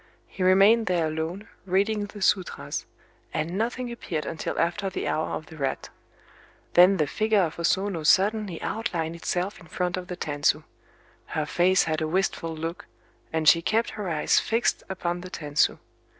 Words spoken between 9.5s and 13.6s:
in front of the tansu. Her face had a wistful look; and